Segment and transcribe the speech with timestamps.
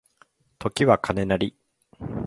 [0.57, 1.55] 時は金なり